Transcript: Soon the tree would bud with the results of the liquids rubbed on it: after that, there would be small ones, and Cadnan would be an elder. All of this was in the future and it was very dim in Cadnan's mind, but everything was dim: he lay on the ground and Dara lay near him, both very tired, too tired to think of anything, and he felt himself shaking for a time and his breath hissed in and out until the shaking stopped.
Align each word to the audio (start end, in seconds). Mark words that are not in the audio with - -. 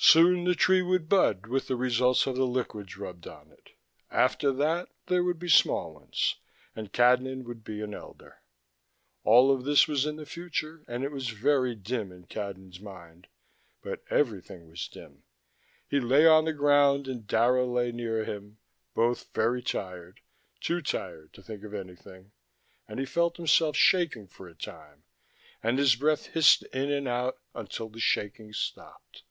Soon 0.00 0.44
the 0.44 0.54
tree 0.54 0.80
would 0.80 1.08
bud 1.08 1.46
with 1.48 1.66
the 1.66 1.74
results 1.74 2.24
of 2.28 2.36
the 2.36 2.46
liquids 2.46 2.96
rubbed 2.96 3.26
on 3.26 3.50
it: 3.50 3.72
after 4.12 4.52
that, 4.52 4.88
there 5.06 5.24
would 5.24 5.40
be 5.40 5.48
small 5.48 5.92
ones, 5.92 6.36
and 6.76 6.92
Cadnan 6.92 7.42
would 7.42 7.64
be 7.64 7.80
an 7.80 7.92
elder. 7.92 8.40
All 9.24 9.52
of 9.52 9.64
this 9.64 9.88
was 9.88 10.06
in 10.06 10.14
the 10.14 10.24
future 10.24 10.84
and 10.86 11.02
it 11.02 11.10
was 11.10 11.30
very 11.30 11.74
dim 11.74 12.12
in 12.12 12.26
Cadnan's 12.28 12.78
mind, 12.78 13.26
but 13.82 14.04
everything 14.08 14.68
was 14.68 14.86
dim: 14.86 15.24
he 15.88 15.98
lay 15.98 16.28
on 16.28 16.44
the 16.44 16.52
ground 16.52 17.08
and 17.08 17.26
Dara 17.26 17.66
lay 17.66 17.90
near 17.90 18.22
him, 18.24 18.58
both 18.94 19.34
very 19.34 19.62
tired, 19.64 20.20
too 20.60 20.80
tired 20.80 21.32
to 21.32 21.42
think 21.42 21.64
of 21.64 21.74
anything, 21.74 22.30
and 22.86 23.00
he 23.00 23.04
felt 23.04 23.36
himself 23.36 23.76
shaking 23.76 24.28
for 24.28 24.46
a 24.46 24.54
time 24.54 25.02
and 25.60 25.76
his 25.76 25.96
breath 25.96 26.26
hissed 26.26 26.62
in 26.72 26.88
and 26.88 27.08
out 27.08 27.38
until 27.52 27.88
the 27.88 27.98
shaking 28.00 28.52
stopped. 28.52 29.24